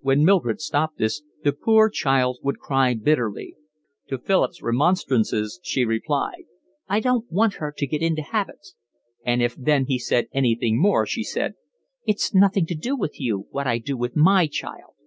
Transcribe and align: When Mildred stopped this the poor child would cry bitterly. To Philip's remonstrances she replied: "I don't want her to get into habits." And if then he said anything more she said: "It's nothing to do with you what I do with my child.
When 0.00 0.24
Mildred 0.24 0.62
stopped 0.62 0.96
this 0.96 1.22
the 1.44 1.52
poor 1.52 1.90
child 1.90 2.38
would 2.42 2.56
cry 2.58 2.94
bitterly. 2.94 3.56
To 4.08 4.16
Philip's 4.16 4.62
remonstrances 4.62 5.60
she 5.62 5.84
replied: 5.84 6.44
"I 6.88 7.00
don't 7.00 7.30
want 7.30 7.56
her 7.56 7.74
to 7.76 7.86
get 7.86 8.00
into 8.00 8.22
habits." 8.22 8.74
And 9.22 9.42
if 9.42 9.54
then 9.54 9.84
he 9.84 9.98
said 9.98 10.28
anything 10.32 10.80
more 10.80 11.04
she 11.04 11.22
said: 11.22 11.56
"It's 12.06 12.32
nothing 12.34 12.64
to 12.68 12.74
do 12.74 12.96
with 12.96 13.20
you 13.20 13.48
what 13.50 13.66
I 13.66 13.76
do 13.76 13.98
with 13.98 14.16
my 14.16 14.46
child. 14.46 14.92